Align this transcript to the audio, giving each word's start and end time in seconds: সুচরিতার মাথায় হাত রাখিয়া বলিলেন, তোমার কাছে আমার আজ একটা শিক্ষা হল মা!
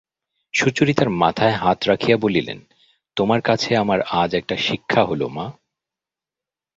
সুচরিতার 0.53 1.09
মাথায় 1.21 1.55
হাত 1.55 1.79
রাখিয়া 1.87 2.17
বলিলেন, 2.17 2.59
তোমার 3.17 3.39
কাছে 3.41 3.69
আমার 3.75 3.99
আজ 4.21 4.31
একটা 4.35 4.55
শিক্ষা 4.57 5.01
হল 5.05 5.21
মা! 5.27 5.45